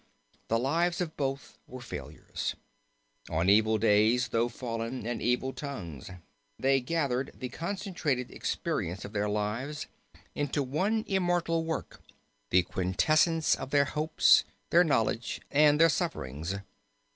[0.47, 2.55] The lives of both were failures.
[3.29, 6.09] 'On evil days though fallen, and evil tongues,'
[6.57, 9.85] they gathered the concentrated experience of their lives
[10.33, 12.01] into one immortal work,
[12.49, 16.55] the quintessence of their hopes, their knowledge, and their sufferings.